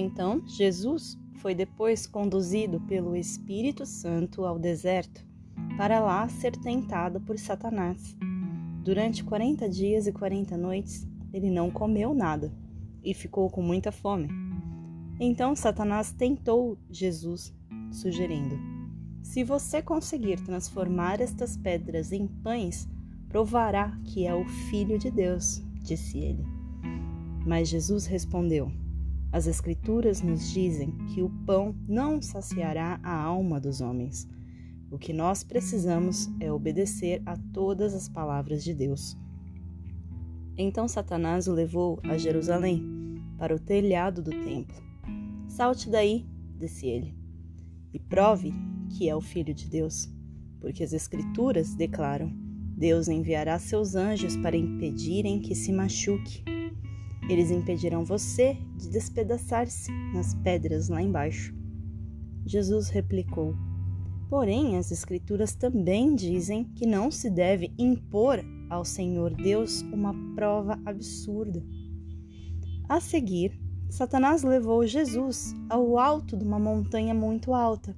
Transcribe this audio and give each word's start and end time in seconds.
Então, 0.00 0.42
Jesus 0.46 1.18
foi 1.34 1.54
depois 1.54 2.06
conduzido 2.06 2.80
pelo 2.80 3.14
Espírito 3.14 3.84
Santo 3.84 4.46
ao 4.46 4.58
deserto, 4.58 5.22
para 5.76 6.00
lá 6.00 6.26
ser 6.26 6.52
tentado 6.56 7.20
por 7.20 7.38
Satanás. 7.38 8.16
Durante 8.82 9.22
quarenta 9.22 9.68
dias 9.68 10.06
e 10.06 10.12
quarenta 10.12 10.56
noites, 10.56 11.06
ele 11.34 11.50
não 11.50 11.70
comeu 11.70 12.14
nada 12.14 12.50
e 13.04 13.12
ficou 13.12 13.50
com 13.50 13.60
muita 13.60 13.92
fome. 13.92 14.28
Então 15.20 15.54
Satanás 15.54 16.12
tentou 16.12 16.78
Jesus, 16.90 17.54
sugerindo: 17.92 18.58
Se 19.22 19.44
você 19.44 19.82
conseguir 19.82 20.40
transformar 20.40 21.20
estas 21.20 21.58
pedras 21.58 22.10
em 22.10 22.26
pães, 22.26 22.88
provará 23.28 24.00
que 24.06 24.26
é 24.26 24.34
o 24.34 24.46
Filho 24.70 24.98
de 24.98 25.10
Deus, 25.10 25.62
disse 25.82 26.18
ele. 26.18 26.42
Mas 27.46 27.68
Jesus 27.68 28.06
respondeu: 28.06 28.72
As 29.32 29.46
Escrituras 29.46 30.20
nos 30.22 30.50
dizem 30.50 30.90
que 31.14 31.22
o 31.22 31.30
pão 31.46 31.74
não 31.86 32.20
saciará 32.20 32.98
a 33.02 33.14
alma 33.14 33.60
dos 33.60 33.80
homens. 33.80 34.28
O 34.90 34.98
que 34.98 35.12
nós 35.12 35.44
precisamos 35.44 36.28
é 36.40 36.50
obedecer 36.50 37.22
a 37.24 37.36
todas 37.52 37.94
as 37.94 38.08
palavras 38.08 38.64
de 38.64 38.74
Deus. 38.74 39.16
Então 40.56 40.88
Satanás 40.88 41.46
o 41.46 41.52
levou 41.52 42.00
a 42.02 42.18
Jerusalém, 42.18 43.00
para 43.38 43.54
o 43.54 43.58
telhado 43.58 44.20
do 44.20 44.30
templo. 44.30 44.76
Salte 45.48 45.88
daí, 45.88 46.26
disse 46.58 46.86
ele, 46.86 47.14
e 47.94 47.98
prove 47.98 48.52
que 48.90 49.08
é 49.08 49.14
o 49.16 49.20
Filho 49.20 49.54
de 49.54 49.68
Deus, 49.68 50.12
porque 50.60 50.82
as 50.82 50.92
Escrituras 50.92 51.74
declaram: 51.74 52.30
Deus 52.76 53.08
enviará 53.08 53.58
seus 53.58 53.94
anjos 53.94 54.36
para 54.36 54.56
impedirem 54.56 55.40
que 55.40 55.54
se 55.54 55.72
machuque. 55.72 56.44
Eles 57.30 57.52
impedirão 57.52 58.04
você 58.04 58.58
de 58.76 58.88
despedaçar-se 58.88 59.92
nas 60.12 60.34
pedras 60.34 60.88
lá 60.88 61.00
embaixo. 61.00 61.54
Jesus 62.44 62.88
replicou: 62.88 63.54
Porém, 64.28 64.76
as 64.76 64.90
Escrituras 64.90 65.54
também 65.54 66.12
dizem 66.16 66.64
que 66.74 66.84
não 66.84 67.08
se 67.08 67.30
deve 67.30 67.72
impor 67.78 68.44
ao 68.68 68.84
Senhor 68.84 69.32
Deus 69.32 69.82
uma 69.92 70.12
prova 70.34 70.76
absurda. 70.84 71.64
A 72.88 72.98
seguir, 72.98 73.56
Satanás 73.88 74.42
levou 74.42 74.84
Jesus 74.84 75.54
ao 75.68 76.00
alto 76.00 76.36
de 76.36 76.44
uma 76.44 76.58
montanha 76.58 77.14
muito 77.14 77.54
alta 77.54 77.96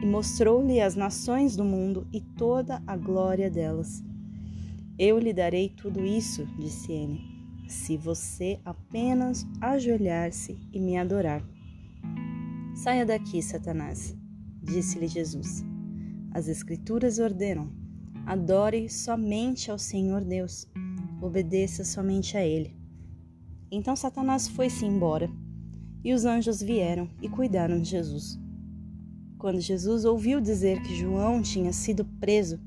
e 0.00 0.06
mostrou-lhe 0.06 0.80
as 0.80 0.94
nações 0.94 1.56
do 1.56 1.64
mundo 1.64 2.06
e 2.12 2.20
toda 2.20 2.80
a 2.86 2.96
glória 2.96 3.50
delas. 3.50 4.00
Eu 4.96 5.18
lhe 5.18 5.32
darei 5.32 5.70
tudo 5.70 6.04
isso, 6.04 6.46
disse 6.56 6.92
ele, 6.92 7.39
se 7.70 7.96
você 7.96 8.58
apenas 8.64 9.46
ajoelhar-se 9.60 10.58
e 10.72 10.80
me 10.80 10.96
adorar. 10.96 11.42
Saia 12.74 13.06
daqui, 13.06 13.40
Satanás 13.42 14.16
disse-lhe 14.62 15.06
Jesus. 15.06 15.64
As 16.32 16.48
Escrituras 16.48 17.18
ordenam: 17.18 17.70
adore 18.26 18.88
somente 18.88 19.70
ao 19.70 19.78
Senhor 19.78 20.22
Deus, 20.22 20.66
obedeça 21.20 21.84
somente 21.84 22.36
a 22.36 22.44
Ele. 22.44 22.76
Então 23.70 23.94
Satanás 23.94 24.48
foi-se 24.48 24.84
embora, 24.84 25.30
e 26.02 26.12
os 26.12 26.24
anjos 26.24 26.60
vieram 26.60 27.08
e 27.22 27.28
cuidaram 27.28 27.80
de 27.80 27.88
Jesus. 27.88 28.38
Quando 29.38 29.60
Jesus 29.60 30.04
ouviu 30.04 30.40
dizer 30.40 30.82
que 30.82 30.96
João 30.96 31.40
tinha 31.40 31.72
sido 31.72 32.04
preso, 32.04 32.58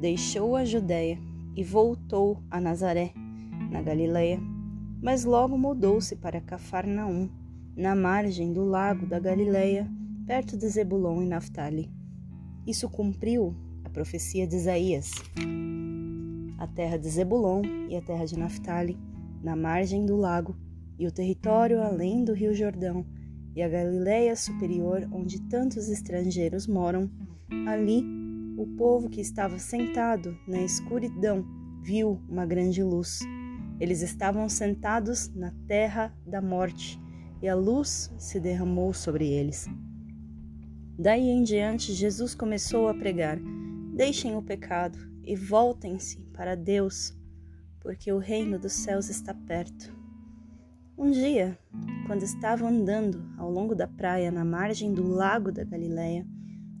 deixou 0.00 0.56
a 0.56 0.64
Judéia 0.64 1.18
e 1.54 1.62
voltou 1.62 2.42
a 2.50 2.60
Nazaré, 2.60 3.12
na 3.70 3.82
Galileia, 3.82 4.40
mas 5.02 5.24
logo 5.24 5.56
mudou-se 5.56 6.16
para 6.16 6.40
Cafarnaum, 6.40 7.28
na 7.76 7.94
margem 7.94 8.52
do 8.52 8.64
lago 8.64 9.06
da 9.06 9.18
Galileia, 9.18 9.88
perto 10.26 10.56
de 10.56 10.66
Zebulon 10.68 11.22
e 11.22 11.26
Naphtali. 11.26 11.90
Isso 12.66 12.88
cumpriu 12.88 13.54
a 13.84 13.90
profecia 13.90 14.46
de 14.46 14.56
Isaías. 14.56 15.12
A 16.58 16.66
terra 16.66 16.96
de 16.96 17.08
Zebulon 17.08 17.62
e 17.88 17.96
a 17.96 18.02
terra 18.02 18.24
de 18.24 18.38
Naphtali, 18.38 18.98
na 19.42 19.54
margem 19.54 20.06
do 20.06 20.16
lago, 20.16 20.56
e 20.98 21.06
o 21.06 21.12
território 21.12 21.82
além 21.82 22.24
do 22.24 22.32
rio 22.32 22.54
Jordão, 22.54 23.04
e 23.54 23.62
a 23.62 23.68
Galileia 23.68 24.34
superior, 24.34 25.06
onde 25.12 25.40
tantos 25.42 25.88
estrangeiros 25.88 26.66
moram, 26.66 27.10
ali 27.66 28.02
o 28.56 28.66
povo 28.76 29.08
que 29.08 29.20
estava 29.20 29.58
sentado 29.58 30.36
na 30.48 30.60
escuridão 30.62 31.44
viu 31.82 32.20
uma 32.28 32.44
grande 32.46 32.82
luz. 32.82 33.20
Eles 33.78 34.02
estavam 34.02 34.48
sentados 34.48 35.28
na 35.34 35.52
terra 35.66 36.14
da 36.26 36.40
morte, 36.40 37.00
e 37.42 37.48
a 37.48 37.54
luz 37.54 38.10
se 38.18 38.40
derramou 38.40 38.92
sobre 38.94 39.28
eles. 39.28 39.66
Daí 40.98 41.28
em 41.28 41.42
diante, 41.42 41.92
Jesus 41.92 42.34
começou 42.34 42.88
a 42.88 42.94
pregar: 42.94 43.38
Deixem 43.94 44.34
o 44.34 44.42
pecado 44.42 44.98
e 45.22 45.36
voltem-se 45.36 46.18
para 46.32 46.54
Deus, 46.54 47.14
porque 47.80 48.10
o 48.10 48.18
reino 48.18 48.58
dos 48.58 48.72
céus 48.72 49.10
está 49.10 49.34
perto. 49.34 49.94
Um 50.96 51.10
dia, 51.10 51.58
quando 52.06 52.22
estava 52.22 52.66
andando 52.66 53.22
ao 53.36 53.50
longo 53.50 53.74
da 53.74 53.86
praia 53.86 54.30
na 54.30 54.44
margem 54.44 54.94
do 54.94 55.06
lago 55.06 55.52
da 55.52 55.62
Galileia, 55.62 56.26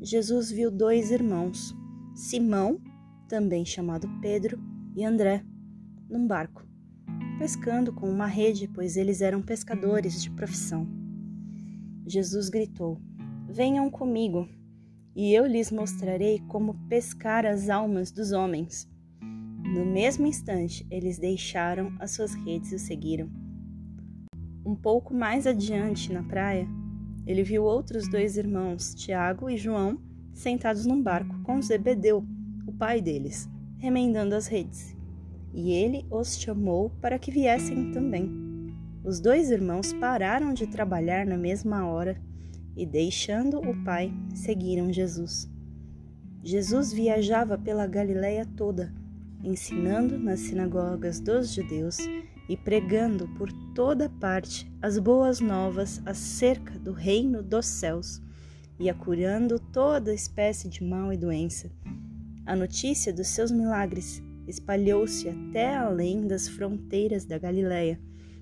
Jesus 0.00 0.50
viu 0.50 0.70
dois 0.70 1.10
irmãos, 1.10 1.74
Simão, 2.14 2.80
também 3.28 3.66
chamado 3.66 4.08
Pedro, 4.22 4.58
e 4.96 5.04
André, 5.04 5.44
num 6.08 6.26
barco, 6.26 6.67
pescando 7.38 7.92
com 7.92 8.10
uma 8.10 8.26
rede, 8.26 8.66
pois 8.66 8.96
eles 8.96 9.20
eram 9.20 9.40
pescadores 9.40 10.20
de 10.20 10.30
profissão. 10.30 10.86
Jesus 12.04 12.48
gritou: 12.48 13.00
Venham 13.48 13.88
comigo, 13.88 14.48
e 15.14 15.32
eu 15.32 15.46
lhes 15.46 15.70
mostrarei 15.70 16.40
como 16.48 16.74
pescar 16.88 17.46
as 17.46 17.70
almas 17.70 18.10
dos 18.10 18.32
homens. 18.32 18.88
No 19.20 19.86
mesmo 19.86 20.26
instante, 20.26 20.86
eles 20.90 21.18
deixaram 21.18 21.94
as 22.00 22.10
suas 22.10 22.34
redes 22.34 22.72
e 22.72 22.74
o 22.74 22.78
seguiram. 22.78 23.30
Um 24.64 24.74
pouco 24.74 25.14
mais 25.14 25.46
adiante, 25.46 26.12
na 26.12 26.22
praia, 26.22 26.66
ele 27.26 27.42
viu 27.42 27.64
outros 27.64 28.08
dois 28.08 28.36
irmãos, 28.36 28.94
Tiago 28.94 29.48
e 29.48 29.56
João, 29.56 30.00
sentados 30.32 30.86
num 30.86 31.02
barco 31.02 31.40
com 31.42 31.60
Zebedeu, 31.60 32.24
o 32.66 32.72
pai 32.72 33.00
deles, 33.00 33.48
remendando 33.78 34.34
as 34.34 34.46
redes. 34.46 34.97
E 35.52 35.72
ele 35.72 36.06
os 36.10 36.38
chamou 36.38 36.90
para 37.00 37.18
que 37.18 37.30
viessem 37.30 37.90
também. 37.92 38.48
Os 39.04 39.20
dois 39.20 39.50
irmãos 39.50 39.92
pararam 39.92 40.52
de 40.52 40.66
trabalhar 40.66 41.24
na 41.24 41.36
mesma 41.36 41.86
hora 41.86 42.20
e, 42.76 42.84
deixando 42.84 43.58
o 43.58 43.84
pai, 43.84 44.12
seguiram 44.34 44.92
Jesus. 44.92 45.50
Jesus 46.42 46.92
viajava 46.92 47.58
pela 47.58 47.86
Galiléia 47.86 48.46
toda, 48.56 48.94
ensinando 49.42 50.18
nas 50.18 50.40
sinagogas 50.40 51.20
dos 51.20 51.52
judeus 51.52 51.98
e 52.48 52.56
pregando 52.56 53.28
por 53.36 53.52
toda 53.74 54.08
parte 54.08 54.70
as 54.80 54.98
boas 54.98 55.40
novas 55.40 56.00
acerca 56.06 56.78
do 56.78 56.92
reino 56.92 57.42
dos 57.42 57.66
céus 57.66 58.22
e 58.78 58.88
a 58.88 58.94
curando 58.94 59.58
toda 59.58 60.14
espécie 60.14 60.68
de 60.68 60.84
mal 60.84 61.12
e 61.12 61.16
doença. 61.16 61.70
A 62.46 62.54
notícia 62.54 63.12
dos 63.12 63.28
seus 63.28 63.50
milagres 63.50 64.22
espalhou-se 64.48 65.28
até 65.28 65.76
além 65.76 66.26
das 66.26 66.48
fronteiras 66.48 67.24
da 67.24 67.38
Galiléia, 67.38 68.00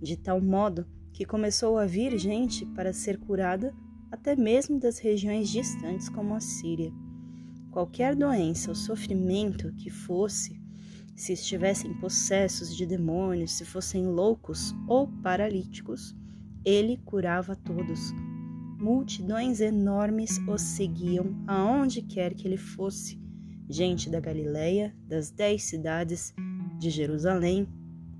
de 0.00 0.16
tal 0.16 0.40
modo 0.40 0.86
que 1.12 1.24
começou 1.24 1.76
a 1.76 1.84
vir 1.84 2.16
gente 2.16 2.64
para 2.66 2.92
ser 2.92 3.18
curada 3.18 3.74
até 4.10 4.36
mesmo 4.36 4.78
das 4.78 4.98
regiões 4.98 5.50
distantes 5.50 6.08
como 6.08 6.34
a 6.34 6.40
Síria. 6.40 6.92
Qualquer 7.70 8.14
doença 8.14 8.70
ou 8.70 8.74
sofrimento 8.74 9.72
que 9.74 9.90
fosse, 9.90 10.60
se 11.14 11.32
estivessem 11.32 11.92
possessos 11.94 12.74
de 12.74 12.86
demônios, 12.86 13.52
se 13.52 13.64
fossem 13.64 14.06
loucos 14.06 14.72
ou 14.86 15.08
paralíticos, 15.22 16.14
ele 16.64 16.96
curava 17.04 17.56
todos. 17.56 18.12
Multidões 18.78 19.60
enormes 19.60 20.38
os 20.46 20.62
seguiam 20.62 21.42
aonde 21.46 22.02
quer 22.02 22.34
que 22.34 22.46
ele 22.46 22.56
fosse. 22.56 23.20
Gente 23.68 24.08
da 24.08 24.18
Galileia, 24.18 24.94
das 25.06 25.30
dez 25.30 25.64
cidades, 25.64 26.34
de 26.78 26.90
Jerusalém, 26.90 27.68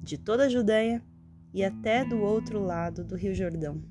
de 0.02 0.18
toda 0.18 0.44
a 0.44 0.48
Judéia 0.48 1.02
e 1.54 1.64
até 1.64 2.04
do 2.04 2.20
outro 2.20 2.60
lado 2.60 3.02
do 3.02 3.16
Rio 3.16 3.34
Jordão. 3.34 3.82